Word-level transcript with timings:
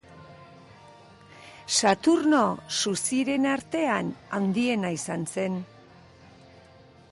Saturno 1.81 2.39
suzirien 2.79 3.47
artean 3.51 4.11
handiena 4.39 4.93
izan 5.01 5.31
zen. 5.37 5.63